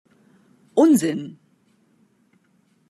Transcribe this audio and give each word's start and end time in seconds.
Unsinn! 0.83 1.37